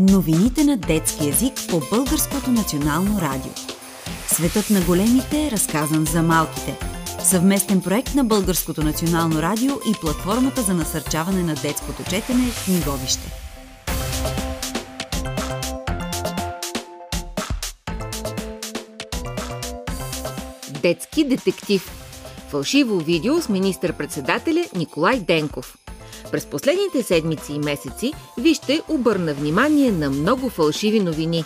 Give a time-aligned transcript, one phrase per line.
[0.00, 3.50] Новините на детски язик по Българското национално радио.
[4.26, 6.78] Светът на големите е разказан за малките.
[7.24, 13.32] Съвместен проект на Българското национално радио и платформата за насърчаване на детското четене в книговище.
[20.82, 21.90] Детски детектив.
[22.48, 25.76] Фалшиво видео с министър-председателя Николай Денков.
[26.32, 31.44] През последните седмици и месеци вижте обърна внимание на много фалшиви новини.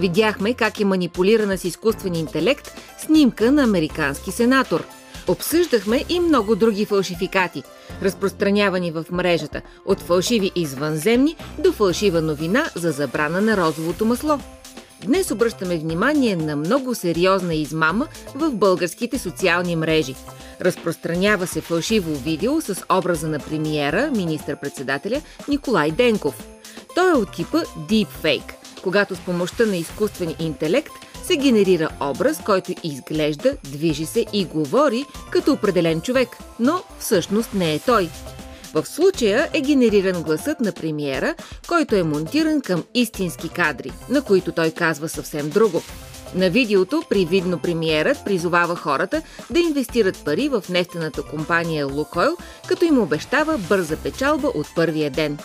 [0.00, 4.84] Видяхме как е манипулирана с изкуствен интелект снимка на американски сенатор.
[5.28, 7.62] Обсъждахме и много други фалшификати,
[8.02, 14.40] разпространявани в мрежата, от фалшиви извънземни до фалшива новина за забрана на розовото масло.
[15.04, 20.14] Днес обръщаме внимание на много сериозна измама в българските социални мрежи.
[20.60, 26.48] Разпространява се фалшиво видео с образа на премиера, министър-председателя Николай Денков.
[26.94, 30.92] Той е от типа Deepfake, когато с помощта на изкуствен интелект
[31.24, 36.28] се генерира образ, който изглежда, движи се и говори като определен човек,
[36.60, 38.08] но всъщност не е той.
[38.74, 41.34] В случая е генериран гласът на премиера,
[41.68, 45.82] който е монтиран към истински кадри, на които той казва съвсем друго.
[46.34, 52.36] На видеото привидно премиерът призовава хората да инвестират пари в нефтената компания Лукойл,
[52.68, 55.38] като им обещава бърза печалба от първия ден.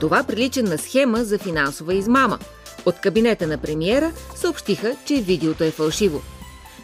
[0.00, 2.38] Това прилича на схема за финансова измама.
[2.86, 6.22] От кабинета на премиера съобщиха, че видеото е фалшиво.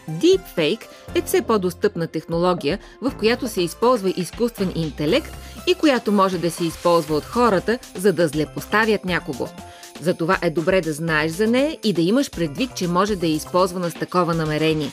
[0.09, 5.33] Deepfake е все по-достъпна технология, в която се използва изкуствен интелект
[5.67, 9.47] и която може да се използва от хората, за да злепоставят някого.
[10.01, 13.29] Затова е добре да знаеш за нея и да имаш предвид, че може да е
[13.29, 14.91] използвана с такова намерение.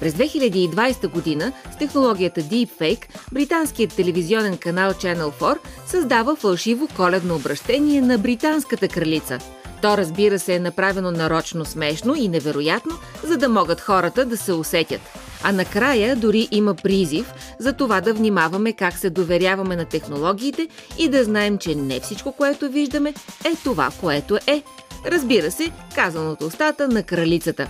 [0.00, 8.00] През 2020 година с технологията Deepfake британският телевизионен канал Channel 4 създава фалшиво коледно обращение
[8.00, 9.38] на британската кралица–
[9.82, 14.52] то разбира се е направено нарочно смешно и невероятно, за да могат хората да се
[14.52, 15.00] усетят.
[15.42, 20.68] А накрая дори има призив за това да внимаваме как се доверяваме на технологиите
[20.98, 23.14] и да знаем, че не всичко, което виждаме,
[23.44, 24.62] е това, което е.
[25.06, 27.68] Разбира се, казано от устата на кралицата.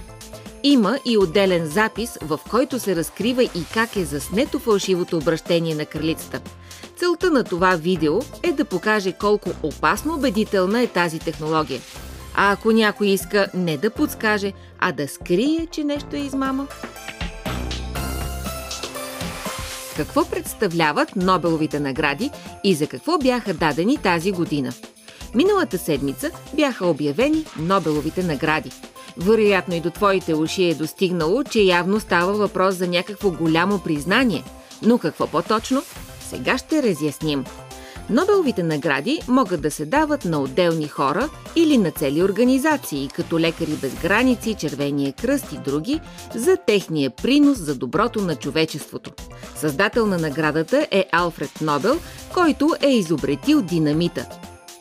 [0.62, 5.86] Има и отделен запис, в който се разкрива и как е заснето фалшивото обращение на
[5.86, 6.41] кралицата.
[6.97, 11.80] Целта на това видео е да покаже колко опасно убедителна е тази технология.
[12.36, 16.66] А ако някой иска не да подскаже, а да скрие, че нещо е измама?
[19.97, 22.30] Какво представляват Нобеловите награди
[22.64, 24.72] и за какво бяха дадени тази година?
[25.34, 28.70] Миналата седмица бяха обявени Нобеловите награди.
[29.16, 34.44] Вероятно и до твоите уши е достигнало, че явно става въпрос за някакво голямо признание.
[34.82, 35.82] Но какво по-точно?
[36.30, 37.44] Сега ще разясним.
[38.10, 43.76] Нобеловите награди могат да се дават на отделни хора или на цели организации, като Лекари
[43.82, 46.00] без граници, Червения кръст и други,
[46.34, 49.10] за техния принос за доброто на човечеството.
[49.56, 51.98] Създател на наградата е Алфред Нобел,
[52.34, 54.26] който е изобретил динамита.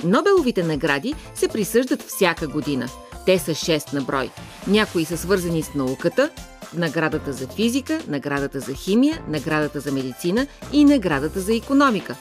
[0.03, 2.87] Нобеловите награди се присъждат всяка година.
[3.25, 4.29] Те са 6 на брой.
[4.67, 6.29] Някои са свързани с науката,
[6.73, 12.15] наградата за физика, наградата за химия, наградата за медицина и наградата за економика.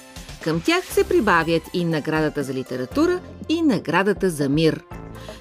[0.45, 4.85] Към тях се прибавят и наградата за литература и наградата за мир.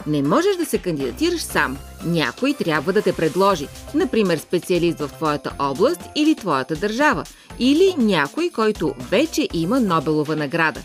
[0.07, 1.77] Не можеш да се кандидатираш сам.
[2.05, 7.23] Някой трябва да те предложи, например специалист в твоята област или твоята държава,
[7.59, 10.81] или някой, който вече има Нобелова награда.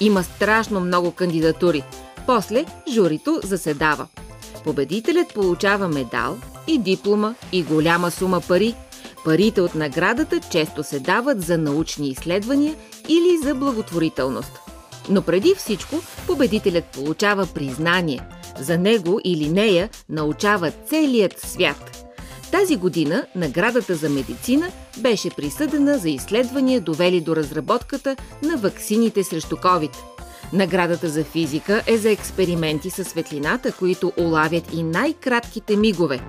[0.00, 1.82] Има страшно много кандидатури.
[2.26, 2.64] После
[2.94, 4.06] журито заседава.
[4.64, 8.74] Победителят получава медал и диплома и голяма сума пари.
[9.24, 12.74] Парите от наградата често се дават за научни изследвания
[13.08, 14.52] или за благотворителност.
[15.08, 18.20] Но преди всичко победителят получава признание.
[18.60, 22.06] За него или нея научава целият свят.
[22.50, 29.56] Тази година наградата за медицина беше присъдена за изследвания, довели до разработката на ваксините срещу
[29.56, 29.96] COVID–
[30.52, 36.20] Наградата за физика е за експерименти със светлината, които улавят и най-кратките мигове.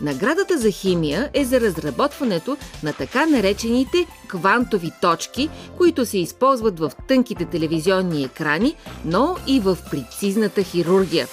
[0.00, 6.92] Наградата за химия е за разработването на така наречените квантови точки, които се използват в
[7.08, 11.26] тънките телевизионни екрани, но и в прецизната хирургия.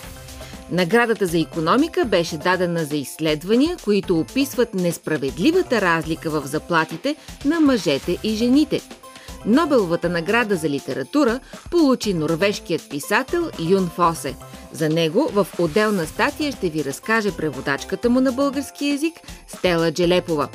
[0.71, 7.15] Наградата за економика беше дадена за изследвания, които описват несправедливата разлика в заплатите
[7.45, 8.81] на мъжете и жените–
[9.45, 11.39] Нобеловата награда за литература
[11.71, 14.35] получи норвежкият писател Юн Фосе.
[14.71, 19.13] За него в отделна статия ще ви разкаже преводачката му на български язик
[19.47, 20.47] Стела Джелепова.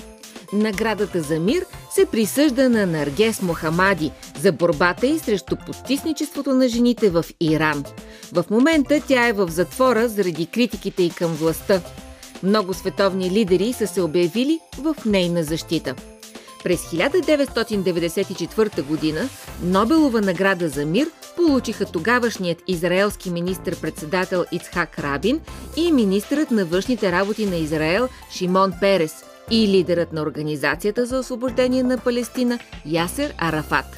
[0.53, 1.65] Наградата за мир
[1.95, 4.11] се присъжда на Наргес Мохамади
[4.41, 7.85] за борбата и срещу потисничеството на жените в Иран.
[8.33, 11.81] В момента тя е в затвора заради критиките и към властта.
[12.43, 15.95] Много световни лидери са се обявили в нейна защита.
[16.65, 19.29] През 1994 година
[19.63, 25.41] Нобелова награда за мир получиха тогавашният израелски министр-председател Ицхак Рабин
[25.77, 31.83] и министърът на външните работи на Израел Шимон Перес и лидерът на Организацията за освобождение
[31.83, 33.97] на Палестина Ясер Арафат.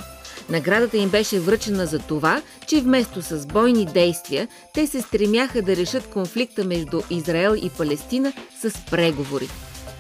[0.50, 5.76] Наградата им беше връчена за това, че вместо с бойни действия, те се стремяха да
[5.76, 9.48] решат конфликта между Израел и Палестина с преговори.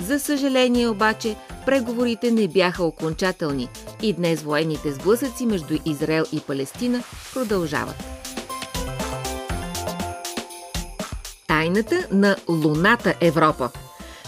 [0.00, 1.36] За съжаление обаче,
[1.66, 3.68] преговорите не бяха окончателни
[4.02, 7.02] и днес военните сблъсъци между Израел и Палестина
[7.34, 7.96] продължават.
[11.48, 13.70] Тайната на Луната Европа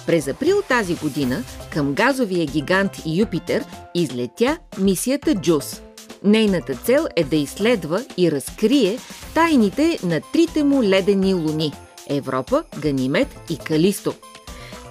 [0.07, 3.65] През април тази година към газовия гигант Юпитер
[3.95, 5.83] излетя мисията Джус.
[6.25, 8.99] Нейната цел е да изследва и разкрие
[9.35, 11.73] тайните на трите му ледени луни–
[12.09, 14.15] Европа, Ганимед и Калисто–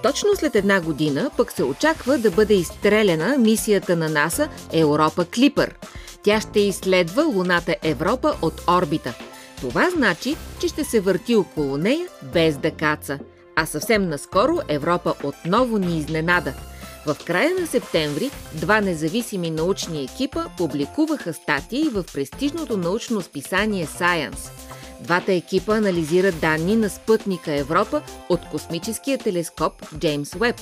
[0.04, 5.74] точно след една година пък се очаква да бъде изстреляна мисията на НАСА Европа Клипър.
[6.22, 9.14] Тя ще изследва Луната Европа от орбита.
[9.60, 13.18] Това значи, че ще се върти около нея без да каца.
[13.56, 16.52] А съвсем наскоро Европа отново ни изненада.
[17.06, 24.50] В края на септември два независими научни екипа публикуваха статии в престижното научно списание Science–
[25.00, 30.60] Двата екипа анализират данни на спътника Европа от космическия телескоп Джеймс Уеб.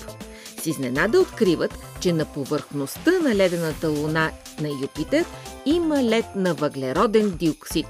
[0.63, 4.31] С изненада откриват, че на повърхността на ледената луна
[4.61, 5.25] на Юпитер
[5.67, 7.87] има лед на въглероден диоксид.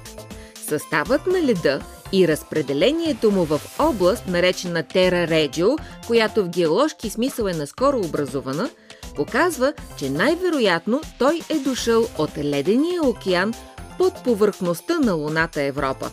[0.69, 1.81] Съставът на леда
[2.13, 5.69] и разпределението му в област, наречена Тера Реджио,
[6.07, 8.71] която в геоложки смисъл е наскоро образувана,
[9.17, 13.55] показва, че най-вероятно той е дошъл от ледения океан
[13.99, 16.11] под повърхността на Луната Европа.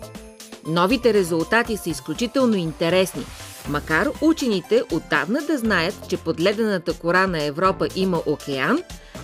[0.68, 3.26] Новите резултати са изключително интересни,
[3.70, 8.80] макар учените отдавна да знаят, че под ледената кора на Европа има океан,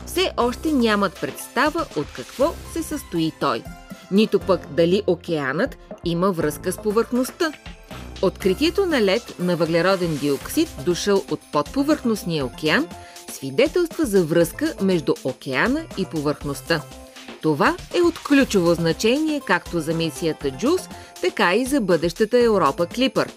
[0.05, 3.63] все още нямат представа от какво се състои той.
[4.11, 7.51] Нито пък дали океанът има връзка с повърхността.
[8.21, 12.87] Откритието на лед на въглероден диоксид, дошъл от подповърхностния океан,
[13.31, 16.81] свидетелства за връзка между океана и повърхността.
[17.45, 20.81] Това е от ключово значение както за мисията Джус,
[21.21, 23.31] така и за бъдещата Европа Клипър.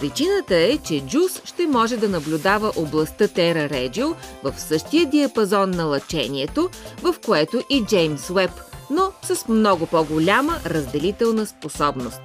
[0.00, 4.08] Причината е, че Джус ще може да наблюдава областта Тера Реджио
[4.42, 6.70] в същия диапазон на лъчението,
[7.02, 8.50] в което и Джеймс Уеб,
[8.90, 12.20] но с много по-голяма разделителна способност.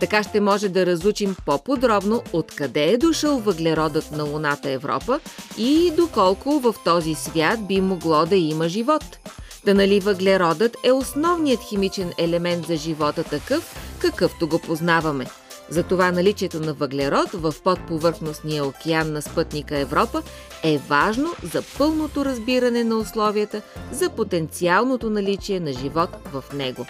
[0.00, 5.20] Така ще може да разучим по-подробно откъде е дошъл въглеродът на Луната Европа
[5.56, 9.04] и доколко в този свят би могло да има живот–
[9.64, 15.26] да нали въглеродът е основният химичен елемент за живота такъв, какъвто го познаваме.
[15.70, 20.22] Затова наличието на въглерод в подповърхностния океан на спътника Европа
[20.62, 23.62] е важно за пълното разбиране на условията
[23.92, 26.86] за потенциалното наличие на живот в него.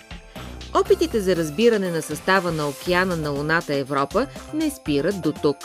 [0.74, 5.56] Опитите за разбиране на състава на океана на Луната Европа не спират до тук.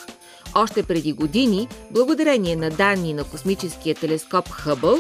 [0.56, 4.98] Още преди години, благодарение на данни на космическия телескоп Хъбъл,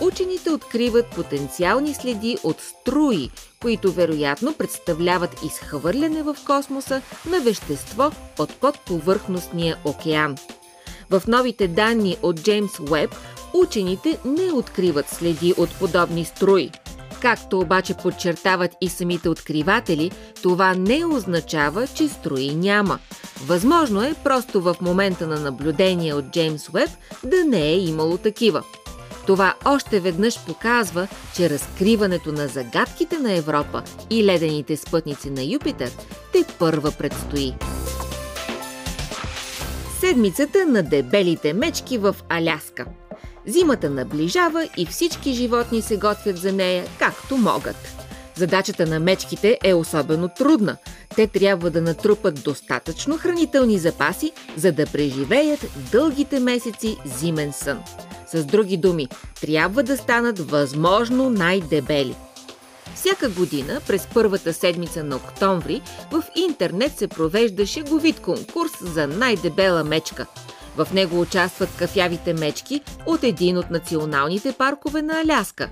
[0.00, 3.30] учените откриват потенциални следи от струи,
[3.62, 10.36] които вероятно представляват изхвърляне в космоса на вещество от подповърхностния океан.
[11.10, 13.14] В новите данни от Джеймс Уеб
[13.54, 16.70] учените не откриват следи от подобни струи.
[17.22, 20.10] Както обаче подчертават и самите откриватели,
[20.42, 22.98] това не означава, че строи няма.
[23.46, 26.90] Възможно е просто в момента на наблюдение от Джеймс Уеб
[27.24, 28.62] да не е имало такива.
[29.26, 35.90] Това още веднъж показва, че разкриването на загадките на Европа и ледените спътници на Юпитер
[36.32, 37.54] те първа предстои.
[40.00, 42.86] Седмицата на дебелите мечки в Аляска.
[43.46, 47.76] Зимата наближава и всички животни се готвят за нея както могат.
[48.34, 50.76] Задачата на мечките е особено трудна.
[51.16, 57.82] Те трябва да натрупат достатъчно хранителни запаси, за да преживеят дългите месеци зимен сън.
[58.26, 59.08] С други думи,
[59.40, 62.14] трябва да станат възможно най-дебели.
[62.94, 69.84] Всяка година, през първата седмица на октомври, в интернет се провежда шеговит конкурс за най-дебела
[69.84, 70.26] мечка.
[70.76, 75.70] В него участват кафявите мечки от един от националните паркове на Аляска.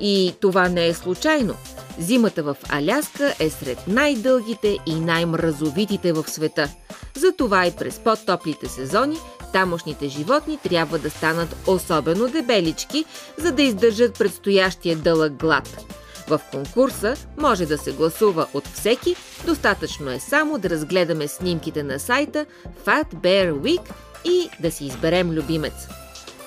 [0.00, 1.54] И това не е случайно.
[1.98, 6.68] Зимата в Аляска е сред най-дългите и най-мразовитите в света.
[7.16, 9.16] Затова и през по-топлите сезони
[9.52, 13.04] тамошните животни трябва да станат особено дебелички,
[13.38, 15.84] за да издържат предстоящия дълъг глад.
[16.28, 21.98] В конкурса може да се гласува от всеки, достатъчно е само да разгледаме снимките на
[21.98, 22.46] сайта
[22.86, 23.90] Fat Bear Week
[24.24, 25.88] и да си изберем любимец.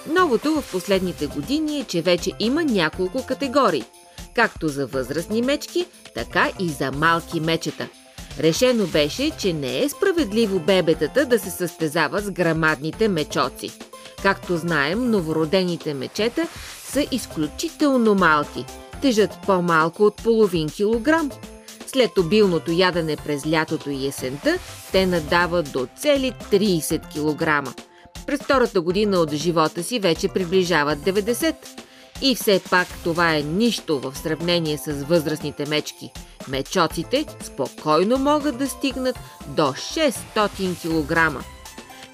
[0.09, 3.83] Новото в последните години е, че вече има няколко категории,
[4.35, 7.87] както за възрастни мечки, така и за малки мечета.
[8.39, 13.71] Решено беше, че не е справедливо бебетата да се състезават с грамадните мечоци.
[14.23, 16.47] Както знаем, новородените мечета
[16.83, 18.65] са изключително малки,
[19.01, 21.31] тежат по-малко от половин килограм.
[21.87, 24.57] След обилното ядене през лятото и есента,
[24.91, 27.73] те надават до цели 30 килограма.
[28.27, 31.55] През втората година от живота си вече приближават 90.
[32.21, 36.11] И все пак това е нищо в сравнение с възрастните мечки.
[36.47, 41.45] Мечоците спокойно могат да стигнат до 600 кг.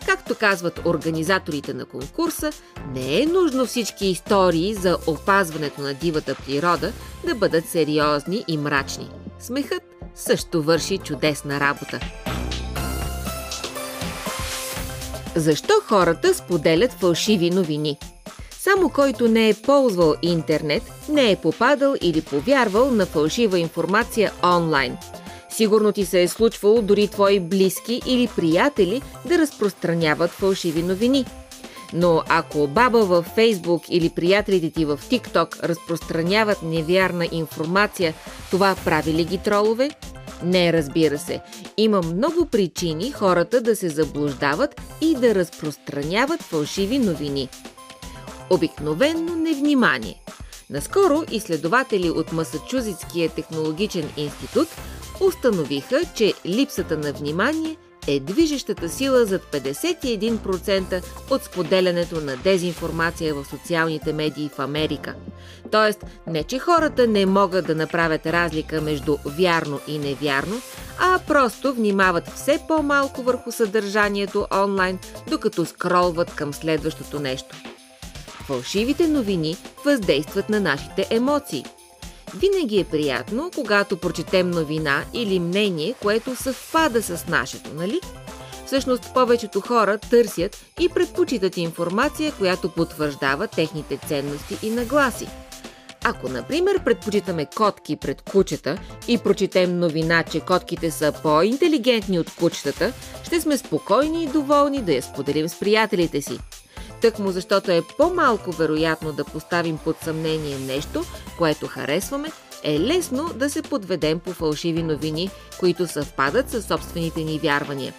[0.05, 2.51] Както казват организаторите на конкурса,
[2.93, 6.91] не е нужно всички истории за опазването на дивата природа
[7.27, 9.09] да бъдат сериозни и мрачни.
[9.39, 9.83] Смехът
[10.15, 11.99] също върши чудесна работа.
[15.35, 17.97] Защо хората споделят фалшиви новини?
[18.63, 24.97] Само който не е ползвал интернет, не е попадал или повярвал на фалшива информация онлайн.
[25.49, 31.25] Сигурно ти се е случвало дори твои близки или приятели да разпространяват фалшиви новини.
[31.93, 38.13] Но ако баба във Фейсбук или приятелите ти в ТикТок разпространяват невярна информация,
[38.51, 39.89] това прави ли ги тролове?
[40.43, 41.41] Не, разбира се.
[41.77, 47.49] Има много причини хората да се заблуждават и да разпространяват фалшиви новини.
[48.51, 50.21] Обикновенно невнимание.
[50.69, 54.67] Наскоро изследователи от Масачузетския технологичен институт
[55.21, 57.77] установиха, че липсата на внимание
[58.07, 65.15] е движещата сила зад 51% от споделянето на дезинформация в социалните медии в Америка.
[65.71, 70.61] Тоест, не че хората не могат да направят разлика между вярно и невярно,
[70.99, 77.55] а просто внимават все по-малко върху съдържанието онлайн, докато скролват към следващото нещо.
[78.47, 81.65] Фалшивите новини въздействат на нашите емоции–
[82.35, 87.99] винаги е приятно, когато прочетем новина или мнение, което съвпада с нашето, нали?
[88.65, 95.27] Всъщност повечето хора търсят и предпочитат информация, която потвърждава техните ценности и нагласи.
[96.03, 102.93] Ако, например, предпочитаме котки пред кучета и прочетем новина, че котките са по-интелигентни от кучетата,
[103.23, 106.39] ще сме спокойни и доволни да я споделим с приятелите си.
[107.01, 111.03] Тъкмо защото е по-малко вероятно да поставим под съмнение нещо,
[111.37, 112.31] което харесваме,
[112.63, 115.29] е лесно да се подведем по фалшиви новини,
[115.59, 117.93] които съвпадат със собствените ни вярвания.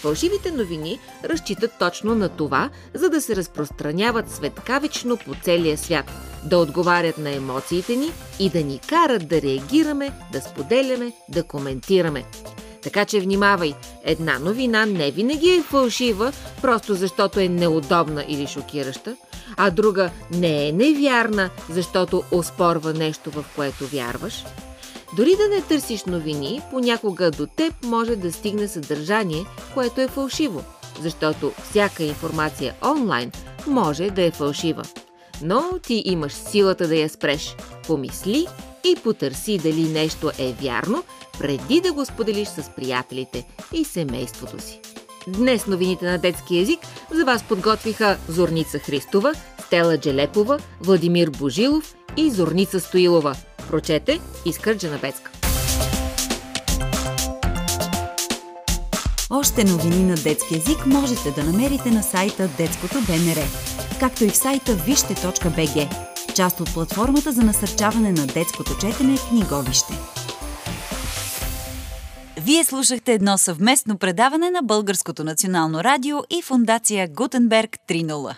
[0.00, 6.10] Фалшивите новини разчитат точно на това, за да се разпространяват светкавично по целия свят,
[6.44, 12.24] да отговарят на емоциите ни и да ни карат да реагираме, да споделяме, да коментираме.
[12.82, 13.74] Така че внимавай,
[14.04, 19.16] една новина не винаги е фалшива, просто защото е неудобна или шокираща,
[19.56, 24.44] а друга не е невярна, защото оспорва нещо, в което вярваш.
[25.16, 30.64] Дори да не търсиш новини, понякога до теб може да стигне съдържание, което е фалшиво,
[31.00, 33.32] защото всяка информация онлайн
[33.66, 34.82] може да е фалшива.
[35.42, 37.56] Но ти имаш силата да я спреш.
[37.86, 38.46] Помисли
[38.84, 41.04] и потърси дали нещо е вярно,
[41.38, 44.80] преди да го споделиш с приятелите и семейството си.
[45.28, 49.34] Днес новините на детски язик за вас подготвиха Зорница Христова,
[49.66, 53.36] Стела Джелепова, Владимир Божилов и Зорница Стоилова.
[53.68, 55.30] Прочете Искър Джанабецка.
[59.30, 63.42] Още новини на детски язик можете да намерите на сайта Детското БНР,
[64.00, 69.92] както и в сайта вижте.бг, част от платформата за насърчаване на детското четене книговище.
[72.40, 78.36] Вие слушахте едно съвместно предаване на Българското национално радио и фундация Гутенберг 3.0.